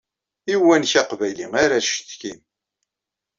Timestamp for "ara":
1.63-1.77